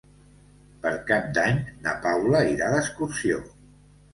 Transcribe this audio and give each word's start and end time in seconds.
Per 0.85 0.93
Cap 1.11 1.27
d'Any 1.39 1.61
na 1.83 1.95
Paula 2.07 2.41
irà 2.55 2.71
d'excursió. 2.77 3.39